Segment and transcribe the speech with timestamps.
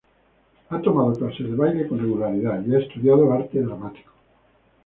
[0.69, 4.11] Ha tomado clases de baile con regularidad y ha estudiado arte dramático.